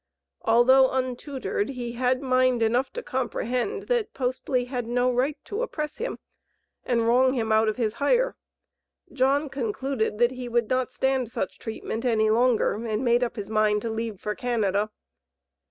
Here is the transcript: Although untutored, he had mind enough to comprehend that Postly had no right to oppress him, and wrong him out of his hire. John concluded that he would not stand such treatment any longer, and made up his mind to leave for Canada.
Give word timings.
Although 0.41 0.89
untutored, 0.89 1.69
he 1.69 1.91
had 1.91 2.23
mind 2.23 2.63
enough 2.63 2.91
to 2.93 3.03
comprehend 3.03 3.83
that 3.83 4.15
Postly 4.15 4.65
had 4.65 4.87
no 4.87 5.13
right 5.13 5.37
to 5.45 5.61
oppress 5.61 5.97
him, 5.97 6.17
and 6.83 7.07
wrong 7.07 7.33
him 7.33 7.51
out 7.51 7.67
of 7.69 7.75
his 7.77 7.93
hire. 8.01 8.35
John 9.13 9.47
concluded 9.47 10.17
that 10.17 10.31
he 10.31 10.49
would 10.49 10.71
not 10.71 10.91
stand 10.91 11.29
such 11.29 11.59
treatment 11.59 12.03
any 12.03 12.31
longer, 12.31 12.73
and 12.83 13.05
made 13.05 13.23
up 13.23 13.35
his 13.35 13.51
mind 13.51 13.83
to 13.83 13.91
leave 13.91 14.19
for 14.19 14.33
Canada. 14.33 14.89